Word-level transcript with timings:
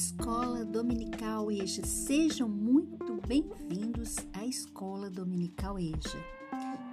Escola 0.00 0.64
Dominical 0.64 1.52
EJA. 1.52 1.84
Sejam 1.84 2.48
muito 2.48 3.20
bem-vindos 3.28 4.16
à 4.32 4.46
Escola 4.46 5.10
Dominical 5.10 5.78
EJA, 5.78 6.24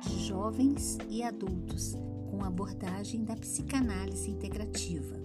de 0.02 0.26
jovens 0.26 0.98
e 1.10 1.24
adultos, 1.24 1.96
com 2.30 2.44
abordagem 2.44 3.24
da 3.24 3.34
psicanálise 3.38 4.30
integrativa, 4.30 5.16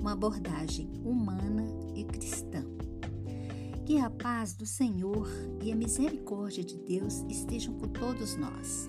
uma 0.00 0.14
abordagem 0.14 0.90
humana 1.04 1.64
e 1.94 2.02
cristã. 2.02 2.64
Que 3.86 4.00
a 4.00 4.10
paz 4.10 4.54
do 4.54 4.66
Senhor 4.66 5.28
e 5.62 5.70
a 5.70 5.76
misericórdia 5.76 6.64
de 6.64 6.76
Deus 6.76 7.24
estejam 7.28 7.72
com 7.74 7.86
todos 7.86 8.34
nós. 8.34 8.88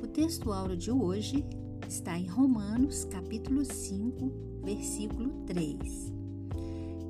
O 0.00 0.06
texto 0.06 0.52
áureo 0.52 0.76
de 0.76 0.92
hoje 0.92 1.44
está 1.88 2.16
em 2.16 2.28
Romanos, 2.28 3.04
capítulo 3.06 3.64
5, 3.64 4.62
versículo 4.62 5.44
3 5.46 6.11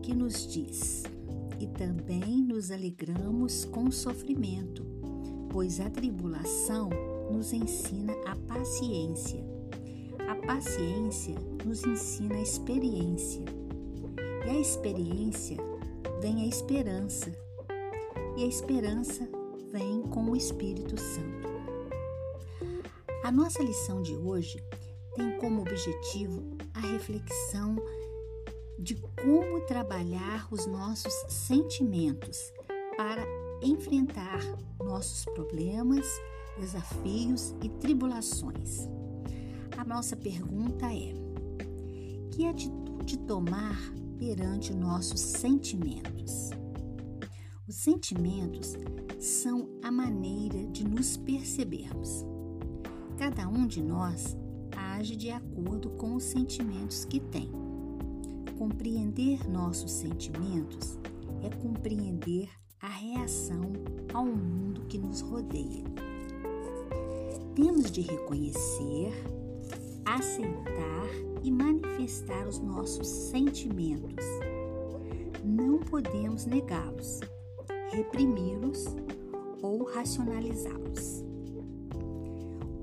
que 0.02 0.14
nos 0.14 0.46
diz: 0.46 1.04
E 1.60 1.66
também 1.66 2.42
nos 2.42 2.70
alegramos 2.70 3.64
com 3.64 3.84
o 3.84 3.92
sofrimento, 3.92 4.84
pois 5.50 5.80
a 5.80 5.88
tribulação 5.88 6.90
nos 7.30 7.52
ensina 7.52 8.12
a 8.26 8.36
paciência. 8.36 9.42
A 10.28 10.34
paciência 10.46 11.34
nos 11.64 11.84
ensina 11.84 12.36
a 12.36 12.42
experiência. 12.42 13.44
E 14.44 14.50
a 14.50 14.60
experiência 14.60 15.56
vem 16.20 16.42
a 16.42 16.46
esperança. 16.46 17.32
E 18.36 18.42
a 18.42 18.46
esperança 18.46 19.28
vem 19.70 20.02
com 20.02 20.30
o 20.30 20.36
Espírito 20.36 20.98
Santo. 20.98 21.52
A 23.22 23.30
nossa 23.30 23.62
lição 23.62 24.02
de 24.02 24.16
hoje 24.16 24.58
tem 25.14 25.36
como 25.38 25.60
objetivo 25.60 26.42
a 26.74 26.80
reflexão 26.80 27.76
de 28.78 28.94
como 28.94 29.60
trabalhar 29.66 30.48
os 30.50 30.66
nossos 30.66 31.12
sentimentos 31.28 32.38
para 32.96 33.24
enfrentar 33.62 34.40
nossos 34.78 35.24
problemas, 35.34 36.06
desafios 36.58 37.54
e 37.62 37.68
tribulações. 37.68 38.88
A 39.76 39.84
nossa 39.84 40.16
pergunta 40.16 40.86
é: 40.86 41.14
que 42.30 42.46
atitude 42.46 43.18
tomar 43.18 43.78
perante 44.18 44.74
nossos 44.74 45.20
sentimentos? 45.20 46.50
Os 47.66 47.76
sentimentos 47.76 48.74
são 49.18 49.68
a 49.82 49.90
maneira 49.90 50.66
de 50.66 50.84
nos 50.84 51.16
percebermos. 51.16 52.24
Cada 53.16 53.48
um 53.48 53.66
de 53.66 53.82
nós 53.82 54.36
age 54.76 55.16
de 55.16 55.30
acordo 55.30 55.90
com 55.90 56.16
os 56.16 56.24
sentimentos 56.24 57.04
que 57.04 57.20
tem. 57.20 57.50
Compreender 58.58 59.48
nossos 59.50 59.90
sentimentos 59.90 60.98
é 61.42 61.50
compreender 61.56 62.48
a 62.80 62.88
reação 62.88 63.72
ao 64.12 64.24
mundo 64.24 64.82
que 64.82 64.98
nos 64.98 65.20
rodeia. 65.20 65.84
Temos 67.54 67.90
de 67.90 68.02
reconhecer, 68.02 69.12
aceitar 70.04 71.08
e 71.42 71.50
manifestar 71.50 72.46
os 72.46 72.58
nossos 72.58 73.06
sentimentos. 73.06 74.24
Não 75.44 75.78
podemos 75.78 76.46
negá-los, 76.46 77.20
reprimi-los 77.90 78.86
ou 79.60 79.84
racionalizá-los. 79.84 81.24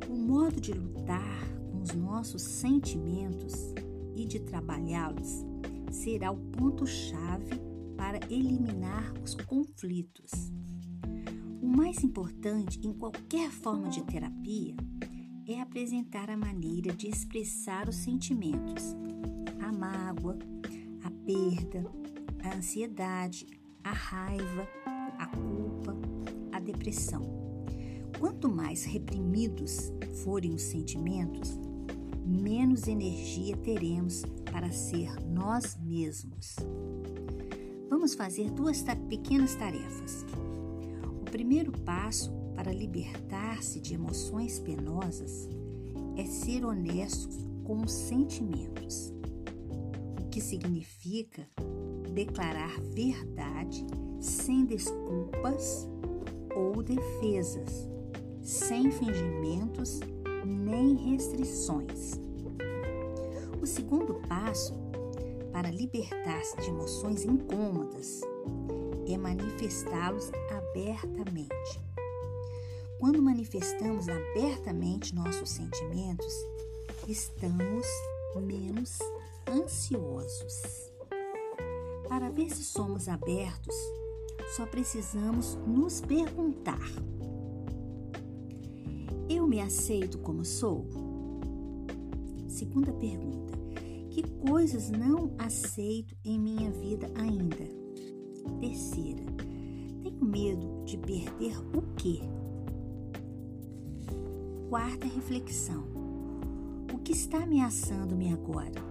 O 0.09 0.15
modo 0.15 0.59
de 0.59 0.73
lutar 0.73 1.47
com 1.71 1.81
os 1.81 1.93
nossos 1.93 2.41
sentimentos 2.41 3.73
e 4.15 4.25
de 4.25 4.39
trabalhá-los 4.39 5.48
será 5.91 6.31
o 6.31 6.37
ponto-chave 6.37 7.59
para 7.97 8.19
eliminar 8.30 9.14
os 9.23 9.36
conflitos. 9.36 10.31
O 11.61 11.67
mais 11.67 12.03
importante 12.03 12.80
em 12.86 12.93
qualquer 12.93 13.52
forma 13.52 13.89
de 13.89 14.02
terapia 14.03 14.75
é 15.47 15.59
apresentar 15.59 16.30
a 16.30 16.37
maneira 16.37 16.93
de 16.93 17.08
expressar 17.08 17.89
os 17.89 17.95
sentimentos, 17.95 18.95
a 19.59 19.71
mágoa, 19.71 20.37
a 21.03 21.11
perda, 21.25 21.86
a 22.43 22.55
ansiedade, 22.55 23.45
a 23.83 23.91
raiva, 23.91 24.67
a 25.17 25.25
culpa, 25.27 25.95
a 26.52 26.59
depressão. 26.59 27.21
Quanto 28.19 28.49
mais 28.49 28.83
reprimidos 28.83 29.91
forem 30.23 30.53
os 30.53 30.64
sentimentos, 30.64 31.59
menos 32.29 32.87
energia 32.87 33.57
teremos 33.57 34.23
para 34.51 34.71
ser 34.71 35.19
nós 35.25 35.77
mesmos. 35.81 36.55
Vamos 37.89 38.13
fazer 38.13 38.51
duas 38.51 38.83
pequenas 39.09 39.55
tarefas. 39.55 40.25
O 41.21 41.25
primeiro 41.25 41.71
passo 41.71 42.31
para 42.55 42.71
libertar-se 42.71 43.79
de 43.79 43.95
emoções 43.95 44.59
penosas 44.59 45.49
é 46.15 46.25
ser 46.25 46.63
honesto 46.63 47.37
com 47.63 47.81
os 47.81 47.91
sentimentos, 47.91 49.11
o 50.21 50.29
que 50.29 50.41
significa 50.41 51.47
declarar 52.13 52.79
verdade 52.93 53.85
sem 54.19 54.65
desculpas 54.65 55.87
ou 56.55 56.83
defesas, 56.83 57.87
sem 58.41 58.91
fingimentos 58.91 59.99
nem 60.45 60.95
restrições. 61.11 62.20
O 63.61 63.66
segundo 63.66 64.16
passo 64.27 64.73
para 65.52 65.70
libertar-se 65.70 66.55
de 66.58 66.70
emoções 66.70 67.23
incômodas 67.26 68.22
é 69.08 69.17
manifestá-los 69.17 70.32
abertamente. 70.52 71.82
Quando 73.00 73.22
manifestamos 73.22 74.08
abertamente 74.10 75.16
nossos 75.16 75.50
sentimentos, 75.50 76.33
estamos 77.08 77.88
menos 78.36 79.00
ansiosos. 79.48 80.61
Para 82.08 82.30
ver 82.30 82.50
se 82.50 82.64
somos 82.64 83.08
abertos, 83.08 83.76
só 84.56 84.66
precisamos 84.66 85.56
nos 85.67 86.02
perguntar: 86.02 86.82
Eu 89.29 89.45
me 89.45 89.61
aceito 89.61 90.17
como 90.17 90.43
sou? 90.43 90.87
Segunda 92.47 92.91
pergunta: 92.91 93.53
Que 94.09 94.23
coisas 94.23 94.89
não 94.89 95.35
aceito 95.37 96.17
em 96.25 96.39
minha 96.39 96.71
vida 96.71 97.07
ainda? 97.13 97.63
Terceira: 98.59 99.23
Tenho 100.01 100.25
medo 100.25 100.83
de 100.83 100.97
perder 100.97 101.59
o 101.77 101.83
quê? 101.95 102.21
Quarta 104.67 105.05
reflexão: 105.05 105.83
O 106.91 106.97
que 106.97 107.11
está 107.11 107.43
ameaçando-me 107.43 108.33
agora? 108.33 108.81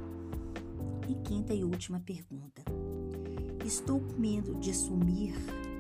E 1.09 1.17
quinta 1.29 1.53
e 1.53 1.65
última 1.65 1.99
pergunta: 1.99 2.63
Estou 3.65 3.99
com 3.99 4.21
medo 4.21 4.55
de 4.55 4.71
assumir 4.71 5.35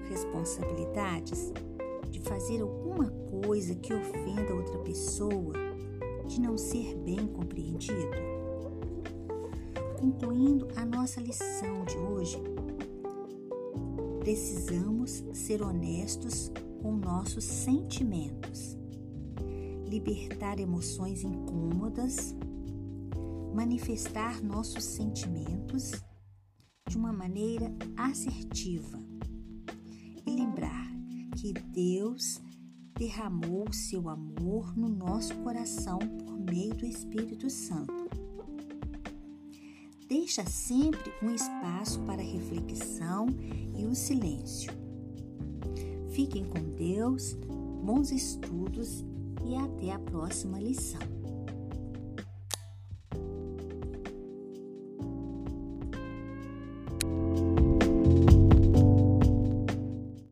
responsabilidades, 0.08 1.52
de 2.10 2.20
fazer 2.20 2.62
alguma 2.62 3.10
coisa 3.10 3.74
que 3.74 3.92
ofenda 3.92 4.54
outra 4.54 4.78
pessoa, 4.78 5.54
de 6.26 6.40
não 6.40 6.56
ser 6.56 6.96
bem 6.96 7.26
compreendido? 7.26 8.28
Concluindo 9.98 10.68
a 10.76 10.84
nossa 10.84 11.20
lição 11.20 11.84
de 11.84 11.96
hoje, 11.96 12.38
precisamos 14.20 15.24
ser 15.32 15.62
honestos 15.62 16.52
com 16.82 16.92
nossos 16.92 17.44
sentimentos, 17.44 18.76
libertar 19.86 20.60
emoções 20.60 21.24
incômodas, 21.24 22.34
manifestar 23.54 24.42
nossos 24.42 24.84
sentimentos 24.84 25.92
de 26.88 26.96
uma 26.96 27.12
maneira 27.12 27.74
assertiva 27.96 28.98
que 31.40 31.52
Deus 31.52 32.40
derramou 32.98 33.72
seu 33.72 34.08
amor 34.08 34.76
no 34.76 34.88
nosso 34.88 35.32
coração 35.36 35.98
por 35.98 36.36
meio 36.36 36.74
do 36.74 36.84
Espírito 36.84 37.48
Santo. 37.48 37.94
Deixa 40.08 40.44
sempre 40.44 41.12
um 41.22 41.32
espaço 41.32 42.00
para 42.00 42.20
reflexão 42.20 43.28
e 43.78 43.86
o 43.86 43.94
silêncio. 43.94 44.72
Fiquem 46.10 46.44
com 46.44 46.74
Deus, 46.74 47.34
bons 47.84 48.10
estudos 48.10 49.04
e 49.46 49.54
até 49.54 49.92
a 49.92 49.98
próxima 50.00 50.58
lição. 50.58 51.17